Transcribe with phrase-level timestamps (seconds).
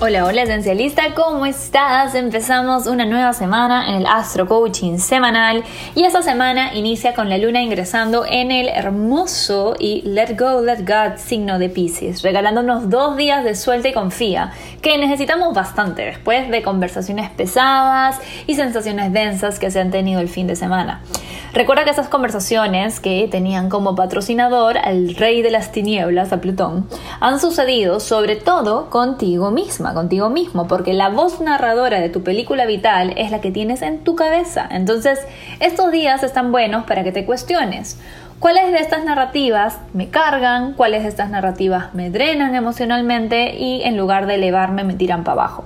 [0.00, 2.14] Hola, hola esencialista, ¿cómo estás?
[2.14, 5.64] Empezamos una nueva semana en el Astro Coaching semanal
[5.96, 10.86] y esta semana inicia con la luna ingresando en el hermoso y Let Go, Let
[10.86, 16.48] God signo de Pisces, regalándonos dos días de suelta y confía que necesitamos bastante después
[16.48, 21.02] de conversaciones pesadas y sensaciones densas que se han tenido el fin de semana.
[21.54, 26.86] Recuerda que esas conversaciones que tenían como patrocinador al rey de las tinieblas, a Plutón,
[27.20, 32.66] han sucedido sobre todo contigo misma, contigo mismo, porque la voz narradora de tu película
[32.66, 34.68] vital es la que tienes en tu cabeza.
[34.70, 35.20] Entonces,
[35.58, 37.98] estos días están buenos para que te cuestiones.
[38.40, 40.74] ¿Cuáles de estas narrativas me cargan?
[40.74, 45.42] ¿Cuáles de estas narrativas me drenan emocionalmente y en lugar de elevarme me tiran para
[45.42, 45.64] abajo?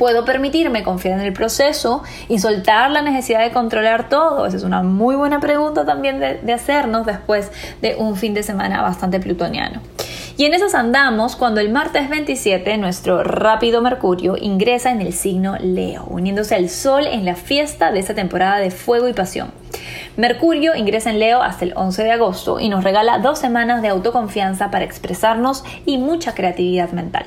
[0.00, 4.46] Puedo permitirme confiar en el proceso y soltar la necesidad de controlar todo?
[4.46, 8.80] Esa es una muy buena pregunta también de, hacernos después de un fin de semana
[8.80, 9.82] bastante plutoniano.
[10.38, 15.58] Y en esas andamos cuando el martes 27 nuestro rápido Mercurio ingresa en el signo
[15.60, 19.52] Leo, uniéndose al Sol en la fiesta de esta temporada de fuego y pasión.
[20.16, 23.88] Mercurio ingresa en Leo hasta el 11 de agosto y nos regala dos semanas de
[23.88, 27.26] autoconfianza para expresarnos y mucha creatividad mental.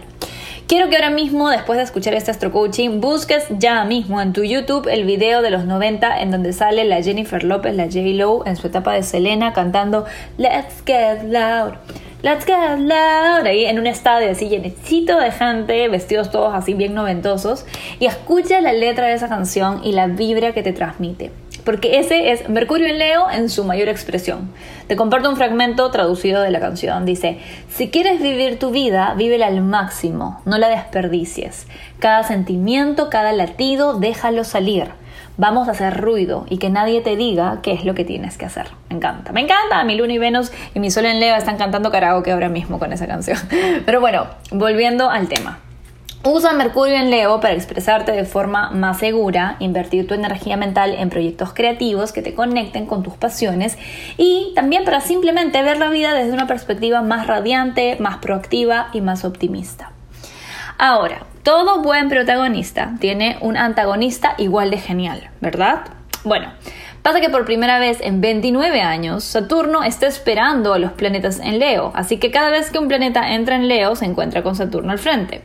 [0.74, 4.44] Quiero que ahora mismo, después de escuchar este astro coaching, busques ya mismo en tu
[4.44, 8.00] YouTube el video de los 90 en donde sale la Jennifer López, la J.
[8.16, 10.06] Lo, en su etapa de Selena cantando
[10.40, 11.74] Let's Get Loud.
[12.24, 16.96] Let's get loud, ahí en un estadio así llenecito de gente, vestidos todos así bien
[16.96, 17.68] noventosos,
[18.00, 22.32] y escucha la letra de esa canción y la vibra que te transmite porque ese
[22.32, 24.52] es Mercurio en Leo en su mayor expresión.
[24.88, 27.06] Te comparto un fragmento traducido de la canción.
[27.06, 31.68] Dice, si quieres vivir tu vida, vívela al máximo, no la desperdicies.
[32.00, 34.90] Cada sentimiento, cada latido, déjalo salir.
[35.36, 38.46] Vamos a hacer ruido y que nadie te diga qué es lo que tienes que
[38.46, 38.68] hacer.
[38.90, 39.84] Me encanta, me encanta.
[39.84, 42.94] Mi luna y Venus y mi sol en Leo están cantando karaoke ahora mismo con
[42.94, 43.40] esa canción.
[43.86, 45.60] Pero bueno, volviendo al tema.
[46.26, 51.10] Usa Mercurio en Leo para expresarte de forma más segura, invertir tu energía mental en
[51.10, 53.78] proyectos creativos que te conecten con tus pasiones
[54.16, 59.02] y también para simplemente ver la vida desde una perspectiva más radiante, más proactiva y
[59.02, 59.92] más optimista.
[60.78, 65.82] Ahora, todo buen protagonista tiene un antagonista igual de genial, ¿verdad?
[66.24, 66.54] Bueno,
[67.02, 71.60] pasa que por primera vez en 29 años Saturno está esperando a los planetas en
[71.60, 74.94] Leo, así que cada vez que un planeta entra en Leo se encuentra con Saturno
[74.94, 75.42] al frente.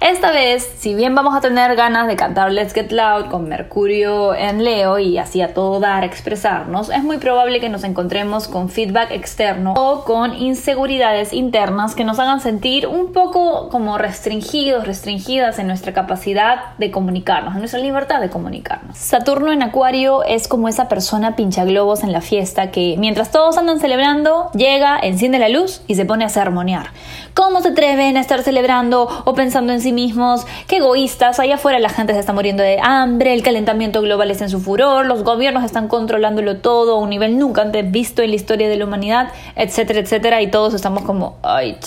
[0.00, 4.34] Esta vez, si bien vamos a tener ganas de cantar Let's Get Loud con Mercurio
[4.34, 8.68] en Leo y así a todo dar, expresarnos, es muy probable que nos encontremos con
[8.68, 15.58] feedback externo o con inseguridades internas que nos hagan sentir un poco como restringidos, restringidas
[15.58, 18.98] en nuestra capacidad de comunicarnos, en nuestra libertad de comunicarnos.
[18.98, 23.56] Saturno en Acuario es como esa persona pincha globos en la fiesta que mientras todos
[23.56, 26.90] andan celebrando, llega, enciende la luz y se pone a sermonear.
[27.32, 30.44] ¿Cómo se atreven a estar celebrando pensando en sí mismos?
[30.66, 34.44] Qué egoístas, allá afuera la gente se está muriendo de hambre, el calentamiento global está
[34.44, 38.30] en su furor, los gobiernos están controlándolo todo a un nivel nunca antes visto en
[38.30, 41.78] la historia de la humanidad, etcétera, etcétera, y todos estamos como, ay,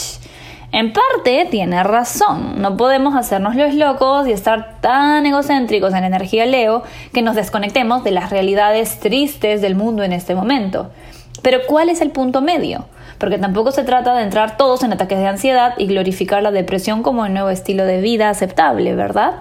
[0.71, 6.45] en parte tiene razón, no podemos hacernos los locos y estar tan egocéntricos en energía
[6.45, 10.91] Leo que nos desconectemos de las realidades tristes del mundo en este momento.
[11.41, 12.85] Pero ¿cuál es el punto medio?
[13.19, 17.04] Porque tampoco se trata de entrar todos en ataques de ansiedad y glorificar la depresión
[17.04, 19.36] como un nuevo estilo de vida aceptable, ¿verdad?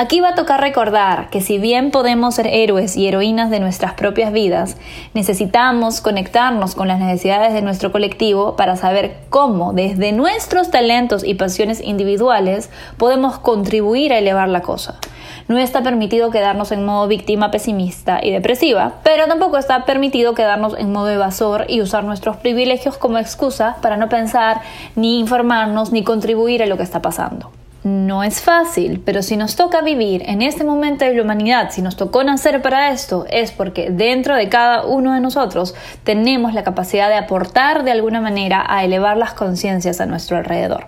[0.00, 3.94] Aquí va a tocar recordar que si bien podemos ser héroes y heroínas de nuestras
[3.94, 4.76] propias vidas,
[5.12, 11.34] necesitamos conectarnos con las necesidades de nuestro colectivo para saber cómo desde nuestros talentos y
[11.34, 15.00] pasiones individuales podemos contribuir a elevar la cosa.
[15.48, 20.78] No está permitido quedarnos en modo víctima pesimista y depresiva, pero tampoco está permitido quedarnos
[20.78, 24.60] en modo evasor y usar nuestros privilegios como excusa para no pensar,
[24.94, 27.50] ni informarnos, ni contribuir a lo que está pasando.
[27.88, 31.80] No es fácil, pero si nos toca vivir en este momento de la humanidad, si
[31.80, 35.74] nos tocó nacer para esto, es porque dentro de cada uno de nosotros
[36.04, 40.86] tenemos la capacidad de aportar de alguna manera a elevar las conciencias a nuestro alrededor.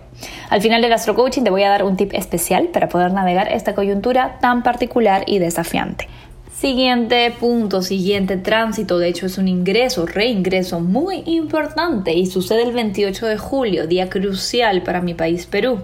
[0.50, 3.50] Al final del Astro Coaching te voy a dar un tip especial para poder navegar
[3.50, 6.06] esta coyuntura tan particular y desafiante.
[6.52, 12.73] Siguiente punto, siguiente tránsito, de hecho es un ingreso, reingreso muy importante y sucede el
[12.73, 15.81] 28 de julio, día crucial para mi país Perú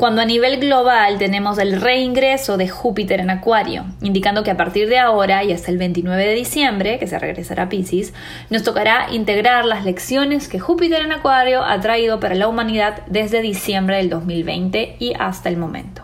[0.00, 4.88] cuando a nivel global tenemos el reingreso de Júpiter en Acuario, indicando que a partir
[4.88, 8.14] de ahora y hasta el 29 de diciembre, que se regresará a Pisces,
[8.48, 13.42] nos tocará integrar las lecciones que Júpiter en Acuario ha traído para la humanidad desde
[13.42, 16.02] diciembre del 2020 y hasta el momento.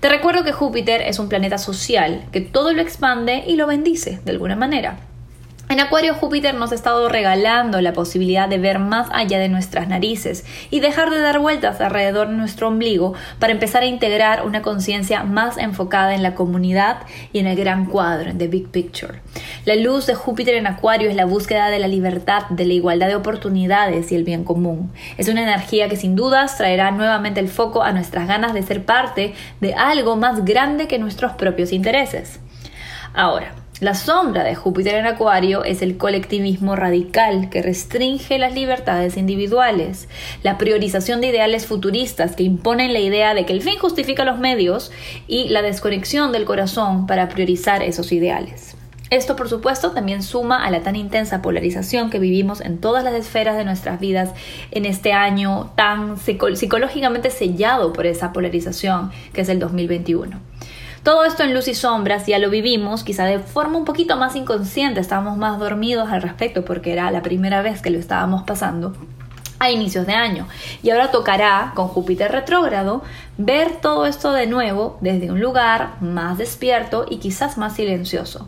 [0.00, 4.20] Te recuerdo que Júpiter es un planeta social que todo lo expande y lo bendice
[4.24, 5.00] de alguna manera.
[5.70, 9.86] En Acuario Júpiter nos ha estado regalando la posibilidad de ver más allá de nuestras
[9.86, 14.62] narices y dejar de dar vueltas alrededor de nuestro ombligo para empezar a integrar una
[14.62, 17.02] conciencia más enfocada en la comunidad
[17.34, 19.20] y en el gran cuadro, en the big picture.
[19.66, 23.08] La luz de Júpiter en Acuario es la búsqueda de la libertad, de la igualdad
[23.08, 24.90] de oportunidades y el bien común.
[25.18, 28.86] Es una energía que sin dudas traerá nuevamente el foco a nuestras ganas de ser
[28.86, 32.40] parte de algo más grande que nuestros propios intereses.
[33.12, 39.16] Ahora, la sombra de Júpiter en Acuario es el colectivismo radical que restringe las libertades
[39.16, 40.08] individuales,
[40.42, 44.38] la priorización de ideales futuristas que imponen la idea de que el fin justifica los
[44.38, 44.90] medios
[45.28, 48.74] y la desconexión del corazón para priorizar esos ideales.
[49.10, 53.14] Esto, por supuesto, también suma a la tan intensa polarización que vivimos en todas las
[53.14, 54.30] esferas de nuestras vidas
[54.72, 60.47] en este año tan psicológicamente sellado por esa polarización que es el 2021.
[61.08, 64.36] Todo esto en luz y sombras ya lo vivimos, quizá de forma un poquito más
[64.36, 68.92] inconsciente, estábamos más dormidos al respecto porque era la primera vez que lo estábamos pasando
[69.58, 70.46] a inicios de año.
[70.82, 73.02] Y ahora tocará, con Júpiter retrógrado,
[73.38, 78.46] ver todo esto de nuevo desde un lugar más despierto y quizás más silencioso.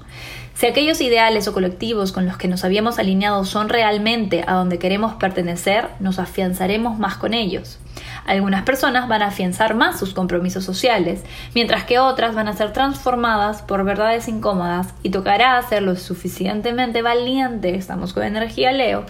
[0.52, 4.78] Si aquellos ideales o colectivos con los que nos habíamos alineado son realmente a donde
[4.78, 7.78] queremos pertenecer, nos afianzaremos más con ellos.
[8.30, 12.72] Algunas personas van a afianzar más sus compromisos sociales, mientras que otras van a ser
[12.72, 19.04] transformadas por verdades incómodas y tocará ser lo suficientemente valiente, estamos con energía Leo,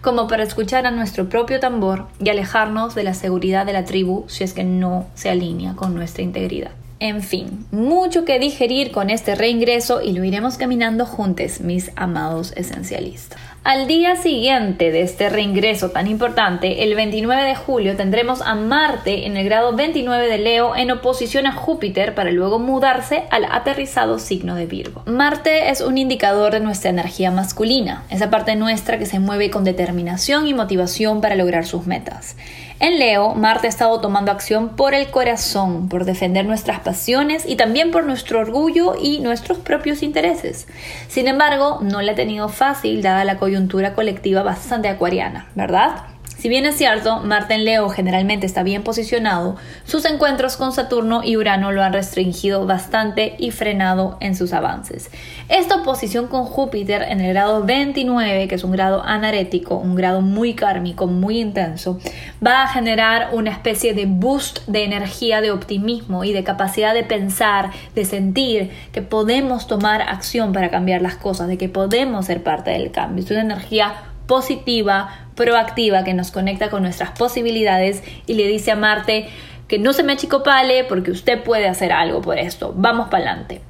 [0.00, 4.24] como para escuchar a nuestro propio tambor y alejarnos de la seguridad de la tribu
[4.26, 6.70] si es que no se alinea con nuestra integridad.
[6.98, 12.54] En fin, mucho que digerir con este reingreso y lo iremos caminando juntos, mis amados
[12.56, 13.51] esencialistas.
[13.64, 19.24] Al día siguiente de este reingreso tan importante, el 29 de julio, tendremos a Marte
[19.24, 24.18] en el grado 29 de Leo en oposición a Júpiter para luego mudarse al aterrizado
[24.18, 25.04] signo de Virgo.
[25.06, 29.62] Marte es un indicador de nuestra energía masculina, esa parte nuestra que se mueve con
[29.62, 32.34] determinación y motivación para lograr sus metas.
[32.82, 37.54] En Leo, Marte ha estado tomando acción por el corazón, por defender nuestras pasiones y
[37.54, 40.66] también por nuestro orgullo y nuestros propios intereses.
[41.06, 46.11] Sin embargo, no le ha tenido fácil dada la coyuntura colectiva bastante acuariana, ¿verdad?
[46.42, 49.54] Si bien es cierto, Marte en Leo generalmente está bien posicionado,
[49.84, 55.08] sus encuentros con Saturno y Urano lo han restringido bastante y frenado en sus avances.
[55.48, 60.20] Esta oposición con Júpiter en el grado 29, que es un grado anarético, un grado
[60.20, 62.00] muy kármico, muy intenso,
[62.44, 67.04] va a generar una especie de boost de energía, de optimismo y de capacidad de
[67.04, 72.42] pensar, de sentir que podemos tomar acción para cambiar las cosas, de que podemos ser
[72.42, 73.24] parte del cambio.
[73.24, 73.94] Es una energía
[74.26, 79.28] positiva, proactiva que nos conecta con nuestras posibilidades y le dice a Marte
[79.68, 82.74] que no se me achicopale porque usted puede hacer algo por esto.
[82.76, 83.62] Vamos para adelante.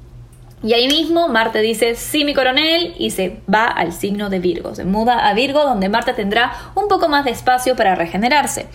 [0.65, 4.75] Y ahí mismo Marte dice, sí, mi coronel, y se va al signo de Virgo.
[4.77, 8.67] Se muda a Virgo, donde Marte tendrá un poco más de espacio para regenerarse.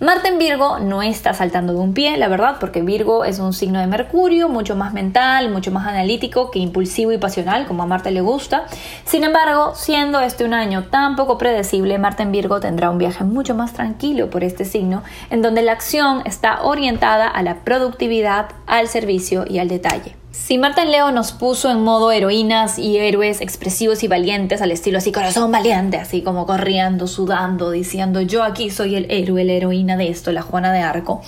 [0.00, 3.52] Marte en Virgo no está saltando de un pie, la verdad, porque Virgo es un
[3.52, 7.86] signo de Mercurio, mucho más mental, mucho más analítico que impulsivo y pasional, como a
[7.86, 8.64] Marte le gusta.
[9.04, 13.22] Sin embargo, siendo este un año tan poco predecible, Marte en Virgo tendrá un viaje
[13.22, 18.48] mucho más tranquilo por este signo, en donde la acción está orientada a la productividad,
[18.66, 20.23] al servicio y al detalle.
[20.34, 24.98] Si Marta Leo nos puso en modo heroínas y héroes expresivos y valientes, al estilo
[24.98, 29.96] así corazón valiente, así como corriendo, sudando, diciendo yo aquí soy el héroe, la heroína
[29.96, 31.22] de esto, la Juana de Arco.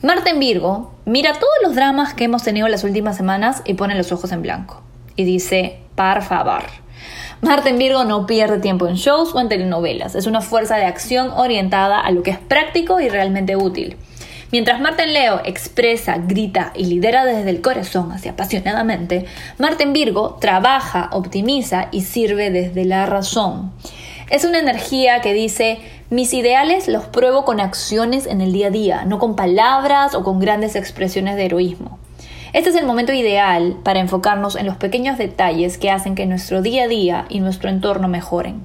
[0.00, 3.96] Marta en Virgo mira todos los dramas que hemos tenido las últimas semanas y pone
[3.96, 4.80] los ojos en blanco.
[5.16, 6.62] Y dice, par favor.
[7.40, 10.14] Marta en Virgo no pierde tiempo en shows o en telenovelas.
[10.14, 13.96] Es una fuerza de acción orientada a lo que es práctico y realmente útil.
[14.52, 19.24] Mientras Marten Leo expresa, grita y lidera desde el corazón, así apasionadamente,
[19.56, 23.72] Marten Virgo trabaja, optimiza y sirve desde la razón.
[24.28, 25.78] Es una energía que dice,
[26.10, 30.22] mis ideales los pruebo con acciones en el día a día, no con palabras o
[30.22, 31.98] con grandes expresiones de heroísmo.
[32.52, 36.60] Este es el momento ideal para enfocarnos en los pequeños detalles que hacen que nuestro
[36.60, 38.60] día a día y nuestro entorno mejoren.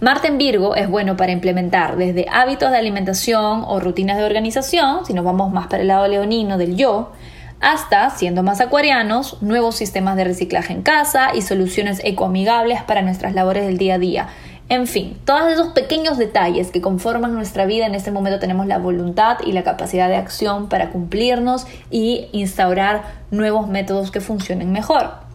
[0.00, 5.04] Marte en Virgo es bueno para implementar desde hábitos de alimentación o rutinas de organización,
[5.04, 7.10] si nos vamos más para el lado leonino del yo,
[7.58, 13.34] hasta, siendo más acuarianos, nuevos sistemas de reciclaje en casa y soluciones ecoamigables para nuestras
[13.34, 14.28] labores del día a día.
[14.68, 18.78] En fin, todos esos pequeños detalles que conforman nuestra vida en este momento tenemos la
[18.78, 23.02] voluntad y la capacidad de acción para cumplirnos y instaurar
[23.32, 25.27] nuevos métodos que funcionen mejor.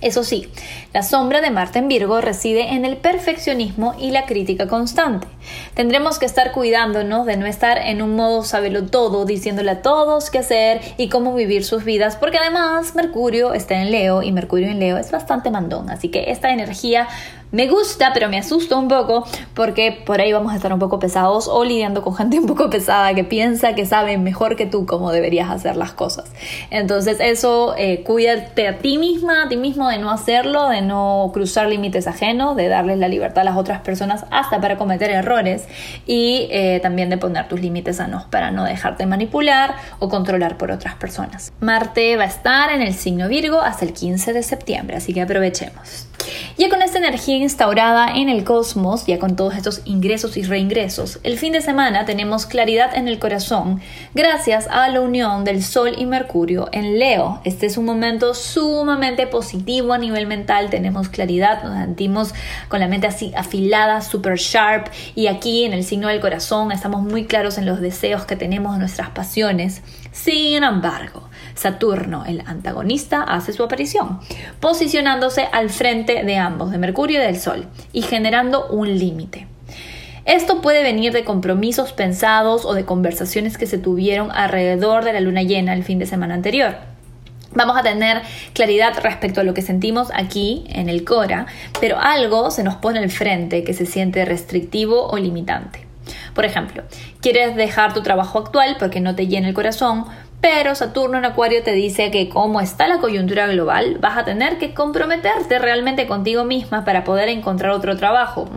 [0.00, 0.48] Eso sí,
[0.94, 5.26] la sombra de Marte en Virgo reside en el perfeccionismo y la crítica constante.
[5.74, 10.30] Tendremos que estar cuidándonos de no estar en un modo sabelo todo, diciéndole a todos
[10.30, 14.68] qué hacer y cómo vivir sus vidas, porque además Mercurio está en Leo y Mercurio
[14.68, 17.06] en Leo es bastante mandón, así que esta energía
[17.52, 20.98] me gusta, pero me asusta un poco porque por ahí vamos a estar un poco
[20.98, 24.86] pesados o lidiando con gente un poco pesada que piensa que sabe mejor que tú
[24.86, 26.30] cómo deberías hacer las cosas.
[26.70, 31.30] Entonces eso, eh, cuídate a ti misma, a ti mismo de no hacerlo, de no
[31.32, 35.66] cruzar límites ajenos, de darles la libertad a las otras personas hasta para cometer errores
[36.06, 40.70] y eh, también de poner tus límites sanos para no dejarte manipular o controlar por
[40.70, 41.52] otras personas.
[41.60, 45.22] Marte va a estar en el signo Virgo hasta el 15 de septiembre, así que
[45.22, 46.09] aprovechemos.
[46.56, 51.18] Ya con esta energía instaurada en el cosmos, ya con todos estos ingresos y reingresos,
[51.22, 53.80] el fin de semana tenemos claridad en el corazón
[54.14, 57.40] gracias a la unión del Sol y Mercurio en Leo.
[57.44, 62.34] Este es un momento sumamente positivo a nivel mental, tenemos claridad, nos sentimos
[62.68, 67.02] con la mente así afilada, super sharp y aquí en el signo del corazón estamos
[67.02, 69.82] muy claros en los deseos que tenemos, nuestras pasiones.
[70.12, 74.20] Sin embargo, Saturno, el antagonista, hace su aparición,
[74.60, 79.46] posicionándose al frente de ambos, de Mercurio y del Sol, y generando un límite.
[80.24, 85.20] Esto puede venir de compromisos pensados o de conversaciones que se tuvieron alrededor de la
[85.20, 86.76] luna llena el fin de semana anterior.
[87.52, 91.46] Vamos a tener claridad respecto a lo que sentimos aquí en el Cora,
[91.80, 95.89] pero algo se nos pone al frente que se siente restrictivo o limitante.
[96.40, 96.84] Por ejemplo,
[97.20, 100.06] quieres dejar tu trabajo actual porque no te llena el corazón,
[100.40, 104.56] pero Saturno en Acuario te dice que como está la coyuntura global, vas a tener
[104.56, 108.48] que comprometerte realmente contigo misma para poder encontrar otro trabajo.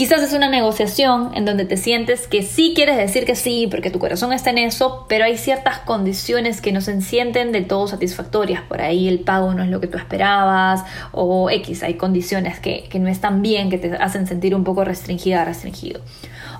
[0.00, 3.90] Quizás es una negociación en donde te sientes que sí quieres decir que sí, porque
[3.90, 7.86] tu corazón está en eso, pero hay ciertas condiciones que no se sienten de todo
[7.86, 8.62] satisfactorias.
[8.62, 12.88] Por ahí el pago no es lo que tú esperabas, o X, hay condiciones que,
[12.88, 16.00] que no están bien, que te hacen sentir un poco restringida, restringido.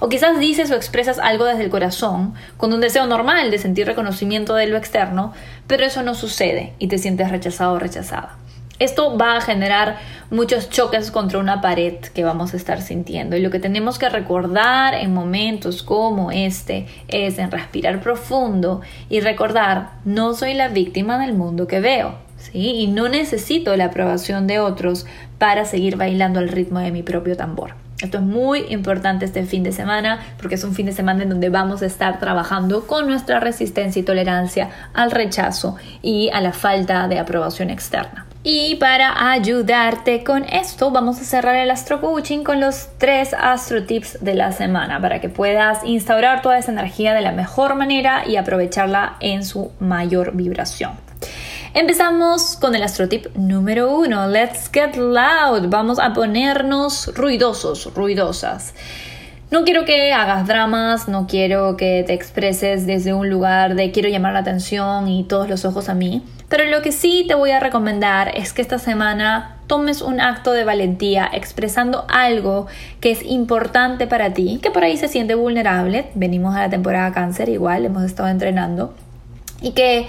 [0.01, 3.87] O quizás dices o expresas algo desde el corazón, con un deseo normal de sentir
[3.87, 5.35] reconocimiento de lo externo,
[5.67, 8.39] pero eso no sucede y te sientes rechazado o rechazada.
[8.79, 9.99] Esto va a generar
[10.31, 13.37] muchos choques contra una pared que vamos a estar sintiendo.
[13.37, 18.81] Y lo que tenemos que recordar en momentos como este es en respirar profundo
[19.11, 22.15] y recordar, no soy la víctima del mundo que veo.
[22.39, 22.59] ¿sí?
[22.59, 25.05] Y no necesito la aprobación de otros
[25.37, 27.75] para seguir bailando al ritmo de mi propio tambor.
[28.03, 31.29] Esto es muy importante este fin de semana porque es un fin de semana en
[31.29, 36.53] donde vamos a estar trabajando con nuestra resistencia y tolerancia al rechazo y a la
[36.53, 38.27] falta de aprobación externa.
[38.43, 43.85] Y para ayudarte con esto, vamos a cerrar el Astro Coaching con los tres Astro
[43.85, 48.27] Tips de la semana para que puedas instaurar toda esa energía de la mejor manera
[48.27, 51.10] y aprovecharla en su mayor vibración.
[51.73, 54.27] Empezamos con el astrotip número uno.
[54.27, 55.69] Let's get loud.
[55.69, 58.75] Vamos a ponernos ruidosos, ruidosas.
[59.53, 64.09] No quiero que hagas dramas, no quiero que te expreses desde un lugar de quiero
[64.09, 66.25] llamar la atención y todos los ojos a mí.
[66.49, 70.51] Pero lo que sí te voy a recomendar es que esta semana tomes un acto
[70.51, 72.67] de valentía expresando algo
[73.01, 76.11] que es importante para ti, que por ahí se siente vulnerable.
[76.17, 78.93] Venimos a la temporada cáncer, igual hemos estado entrenando.
[79.63, 80.09] Y que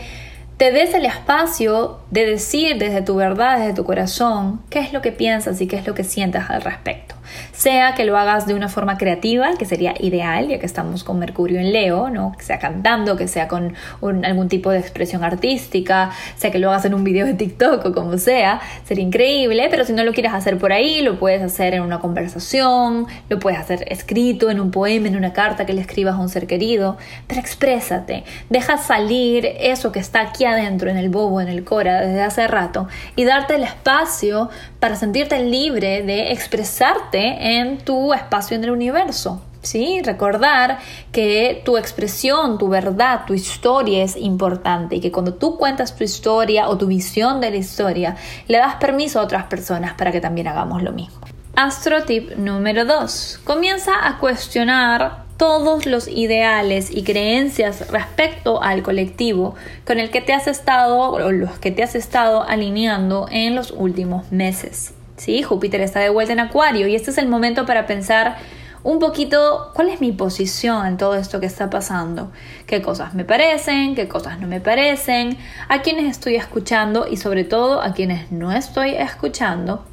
[0.62, 5.02] te des el espacio de decir desde tu verdad, desde tu corazón, qué es lo
[5.02, 7.16] que piensas y qué es lo que sientes al respecto
[7.52, 11.20] sea que lo hagas de una forma creativa, que sería ideal, ya que estamos con
[11.20, 12.34] Mercurio en Leo, ¿no?
[12.38, 16.86] que sea cantando, que sea con algún tipo de expresión artística, sea que lo hagas
[16.86, 20.34] en un video de TikTok o como sea, sería increíble, pero si no lo quieres
[20.34, 24.72] hacer por ahí, lo puedes hacer en una conversación, lo puedes hacer escrito en un
[24.72, 26.98] poema, en una carta que le escribas a un ser querido,
[27.28, 32.02] pero exprésate, deja salir eso que está aquí adentro, en el bobo, en el cora,
[32.02, 34.50] desde hace rato, y darte el espacio
[34.82, 39.40] para sentirte libre de expresarte en tu espacio en el universo.
[39.62, 40.02] ¿sí?
[40.04, 40.80] Recordar
[41.12, 46.04] que tu expresión, tu verdad, tu historia es importante y que cuando tú cuentas tu
[46.04, 48.16] historia o tu visión de la historia,
[48.48, 51.20] le das permiso a otras personas para que también hagamos lo mismo.
[51.56, 53.42] Astro tip número 2.
[53.44, 59.56] Comienza a cuestionar todos los ideales y creencias respecto al colectivo
[59.88, 63.72] con el que te has estado o los que te has estado alineando en los
[63.72, 64.94] últimos meses.
[65.18, 65.42] ¿sí?
[65.42, 68.38] Júpiter está de vuelta en Acuario y este es el momento para pensar
[68.84, 72.32] un poquito cuál es mi posición en todo esto que está pasando,
[72.68, 77.46] qué cosas me parecen, qué cosas no me parecen, a quienes estoy escuchando y sobre
[77.46, 79.84] todo a quienes no estoy escuchando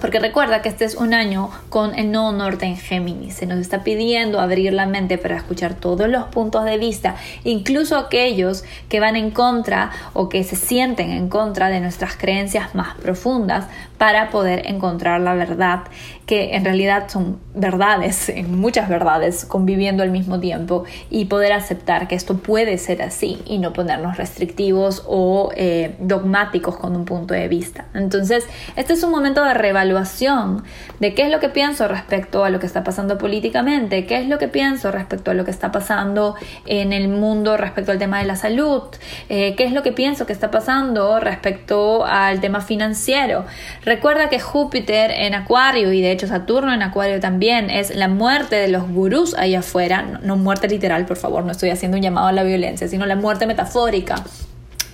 [0.00, 3.34] porque recuerda que este es un año con el no norte en Géminis.
[3.34, 7.96] Se nos está pidiendo abrir la mente para escuchar todos los puntos de vista, incluso
[7.96, 12.96] aquellos que van en contra o que se sienten en contra de nuestras creencias más
[12.96, 13.66] profundas,
[14.04, 15.84] para poder encontrar la verdad,
[16.26, 22.14] que en realidad son verdades, muchas verdades, conviviendo al mismo tiempo y poder aceptar que
[22.14, 27.48] esto puede ser así y no ponernos restrictivos o eh, dogmáticos con un punto de
[27.48, 27.86] vista.
[27.94, 28.46] Entonces,
[28.76, 30.64] este es un momento de reevaluación
[31.00, 34.28] de qué es lo que pienso respecto a lo que está pasando políticamente, qué es
[34.28, 36.34] lo que pienso respecto a lo que está pasando
[36.66, 38.82] en el mundo respecto al tema de la salud,
[39.30, 43.46] eh, qué es lo que pienso que está pasando respecto al tema financiero
[43.94, 48.56] Recuerda que Júpiter en Acuario y de hecho Saturno en Acuario también es la muerte
[48.56, 52.26] de los gurús ahí afuera, no, muerte literal, por favor, no estoy haciendo un llamado
[52.26, 54.16] a la violencia, sino la muerte metafórica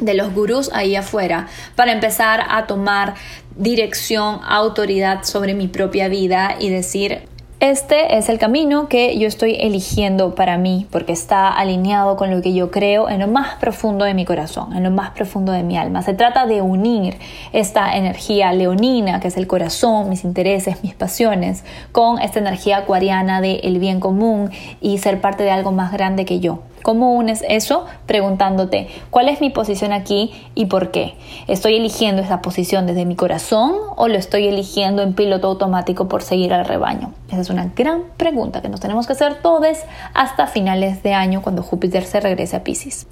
[0.01, 3.15] de los gurús ahí afuera para empezar a tomar
[3.57, 7.23] dirección, autoridad sobre mi propia vida y decir,
[7.61, 12.41] este es el camino que yo estoy eligiendo para mí porque está alineado con lo
[12.41, 15.63] que yo creo en lo más profundo de mi corazón, en lo más profundo de
[15.63, 16.01] mi alma.
[16.01, 17.19] Se trata de unir
[17.53, 21.63] esta energía leonina, que es el corazón, mis intereses, mis pasiones,
[21.93, 24.51] con esta energía acuariana del el bien común
[24.81, 26.61] y ser parte de algo más grande que yo.
[26.83, 27.87] ¿Cómo unes eso?
[28.07, 31.15] Preguntándote, ¿cuál es mi posición aquí y por qué?
[31.47, 36.23] ¿Estoy eligiendo esa posición desde mi corazón o lo estoy eligiendo en piloto automático por
[36.23, 37.13] seguir al rebaño?
[37.29, 39.61] Esa es una gran pregunta que nos tenemos que hacer todos
[40.15, 43.07] hasta finales de año cuando Júpiter se regrese a Pisces.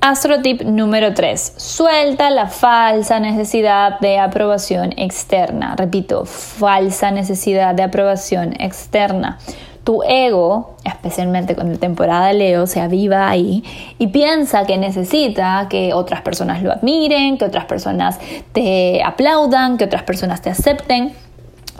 [0.00, 1.54] Astrotip número 3.
[1.56, 5.76] Suelta la falsa necesidad de aprobación externa.
[5.76, 9.38] Repito, falsa necesidad de aprobación externa
[9.84, 13.64] tu ego, especialmente con la temporada Leo, se aviva ahí
[13.98, 18.18] y piensa que necesita que otras personas lo admiren, que otras personas
[18.52, 21.12] te aplaudan, que otras personas te acepten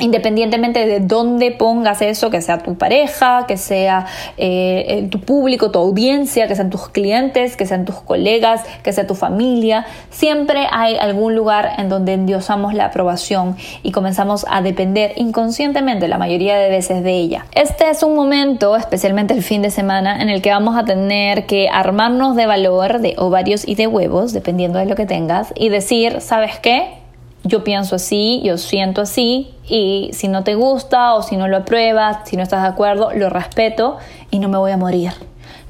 [0.02, 5.78] independientemente de dónde pongas eso, que sea tu pareja, que sea eh, tu público, tu
[5.78, 10.96] audiencia, que sean tus clientes, que sean tus colegas, que sea tu familia, siempre hay
[10.96, 16.68] algún lugar en donde endiosamos la aprobación y comenzamos a depender inconscientemente la mayoría de
[16.68, 17.46] veces de ella.
[17.52, 21.46] Este es un momento, especialmente el fin de semana, en el que vamos a tener
[21.46, 25.68] que armarnos de valor, de ovarios y de huevos, dependiendo de lo que tengas, y
[25.68, 27.01] decir, ¿sabes qué?
[27.44, 31.58] Yo pienso así, yo siento así y si no te gusta o si no lo
[31.58, 33.98] apruebas, si no estás de acuerdo, lo respeto
[34.30, 35.12] y no me voy a morir.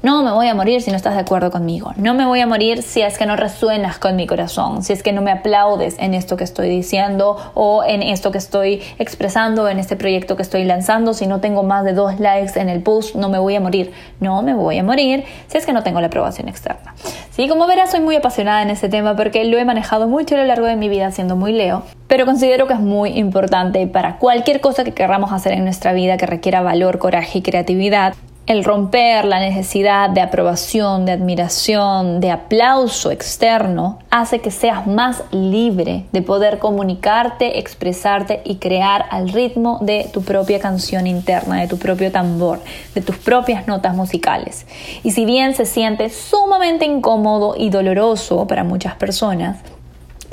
[0.03, 1.93] No me voy a morir si no estás de acuerdo conmigo.
[1.95, 5.01] No me voy a morir si es que no resuenas con mi corazón, si es
[5.01, 9.69] que no me aplaudes en esto que estoy diciendo o en esto que estoy expresando,
[9.69, 11.13] en este proyecto que estoy lanzando.
[11.13, 13.93] Si no tengo más de dos likes en el post, no me voy a morir.
[14.19, 16.93] No me voy a morir si es que no tengo la aprobación externa.
[17.31, 20.39] Sí, como verás, soy muy apasionada en este tema porque lo he manejado mucho a
[20.39, 24.17] lo largo de mi vida siendo muy Leo, pero considero que es muy importante para
[24.17, 28.65] cualquier cosa que queramos hacer en nuestra vida que requiera valor, coraje y creatividad el
[28.65, 36.05] romper la necesidad de aprobación, de admiración, de aplauso externo, hace que seas más libre
[36.11, 41.77] de poder comunicarte, expresarte y crear al ritmo de tu propia canción interna, de tu
[41.77, 42.59] propio tambor,
[42.93, 44.65] de tus propias notas musicales.
[45.03, 49.57] Y si bien se siente sumamente incómodo y doloroso para muchas personas,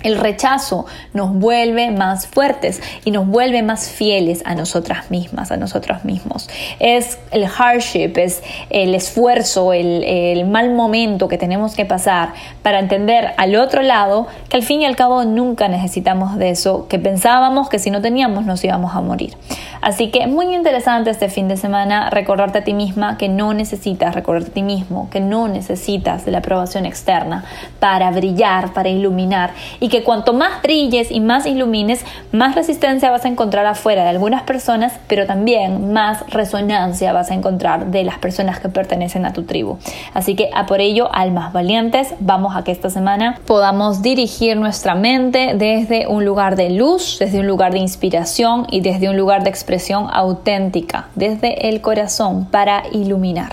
[0.03, 5.57] el rechazo nos vuelve más fuertes y nos vuelve más fieles a nosotras mismas, a
[5.57, 6.49] nosotros mismos.
[6.79, 12.33] Es el hardship, es el esfuerzo, el, el, mal momento que tenemos que pasar
[12.63, 16.89] para entender al otro lado que al fin y al cabo nunca necesitamos de eso,
[16.89, 19.37] que pensábamos que si no teníamos nos íbamos a morir.
[19.83, 24.15] Así que muy interesante este fin de semana recordarte a ti misma que no necesitas,
[24.15, 27.45] recordarte a ti mismo que no necesitas de la aprobación externa
[27.79, 33.25] para brillar, para iluminar y que cuanto más brilles y más ilumines, más resistencia vas
[33.25, 38.19] a encontrar afuera de algunas personas, pero también más resonancia vas a encontrar de las
[38.19, 39.79] personas que pertenecen a tu tribu.
[40.13, 44.95] Así que a por ello, almas valientes, vamos a que esta semana podamos dirigir nuestra
[44.95, 49.43] mente desde un lugar de luz, desde un lugar de inspiración y desde un lugar
[49.43, 49.70] de expresión
[50.11, 53.53] auténtica desde el corazón para iluminar.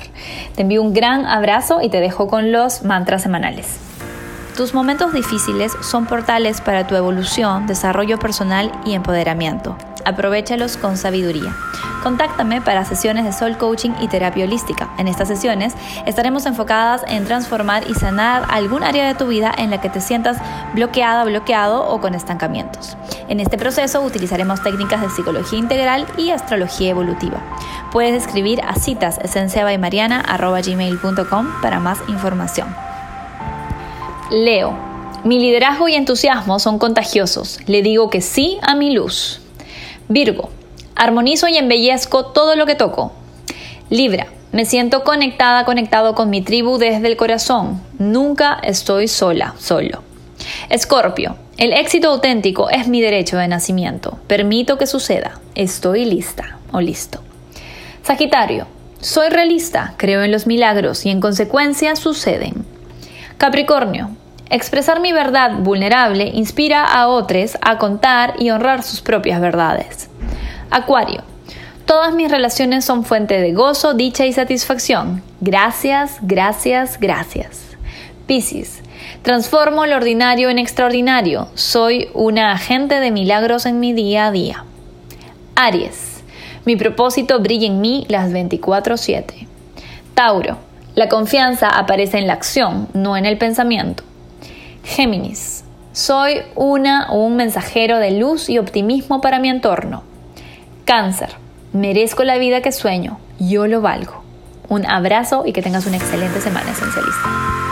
[0.56, 3.80] Te envío un gran abrazo y te dejo con los mantras semanales.
[4.56, 9.77] Tus momentos difíciles son portales para tu evolución, desarrollo personal y empoderamiento.
[10.03, 11.56] Aprovechalos con sabiduría.
[12.04, 14.90] Contáctame para sesiones de Soul Coaching y terapia holística.
[14.98, 15.74] En estas sesiones
[16.06, 20.02] estaremos enfocadas en transformar y sanar algún área de tu vida en la que te
[20.02, 20.38] sientas
[20.74, 22.98] bloqueada, bloqueado o con estancamientos.
[23.28, 27.42] En este proceso utilizaremos técnicas de psicología integral y astrología evolutiva.
[27.92, 32.74] Puedes escribir a citas esenciabaymariana.gmail.com para más información.
[34.30, 34.88] Leo.
[35.24, 37.60] Mi liderazgo y entusiasmo son contagiosos.
[37.66, 39.40] Le digo que sí a mi luz.
[40.08, 40.50] Virgo.
[40.98, 43.14] Armonizo y embellezco todo lo que toco.
[43.90, 44.28] Libra.
[44.52, 47.82] Me siento conectada, conectado con mi tribu desde el corazón.
[48.00, 50.02] Nunca estoy sola, solo.
[50.70, 51.36] Escorpio.
[51.58, 54.18] El éxito auténtico es mi derecho de nacimiento.
[54.28, 55.40] Permito que suceda.
[55.54, 57.20] Estoy lista o listo.
[58.04, 58.66] Sagitario.
[59.00, 62.66] Soy realista, creo en los milagros y en consecuencia suceden.
[63.38, 64.10] Capricornio.
[64.50, 70.10] Expresar mi verdad vulnerable inspira a otros a contar y honrar sus propias verdades.
[70.69, 71.23] Acuario.
[71.86, 75.23] Todas mis relaciones son fuente de gozo, dicha y satisfacción.
[75.39, 77.62] Gracias, gracias, gracias.
[78.25, 78.82] Piscis.
[79.21, 81.47] Transformo lo ordinario en extraordinario.
[81.53, 84.65] Soy una agente de milagros en mi día a día.
[85.56, 86.23] Aries.
[86.65, 89.47] Mi propósito brilla en mí las 24/7.
[90.13, 90.58] Tauro.
[90.95, 94.03] La confianza aparece en la acción, no en el pensamiento.
[94.84, 95.63] Géminis.
[95.93, 100.03] Soy una o un mensajero de luz y optimismo para mi entorno.
[100.88, 101.36] Cáncer.
[101.73, 103.19] Merezco la vida que sueño.
[103.39, 104.23] Yo lo valgo.
[104.69, 107.66] Un abrazo y que tengas una excelente semana esencialista.